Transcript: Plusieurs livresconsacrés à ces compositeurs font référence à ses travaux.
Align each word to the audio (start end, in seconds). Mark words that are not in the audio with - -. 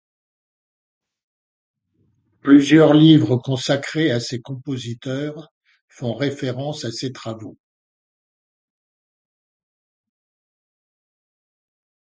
Plusieurs 2.41 2.95
livresconsacrés 2.95 4.09
à 4.09 4.19
ces 4.19 4.41
compositeurs 4.41 5.49
font 5.89 6.15
référence 6.15 6.85
à 6.85 6.91
ses 6.91 7.11
travaux. 7.11 7.59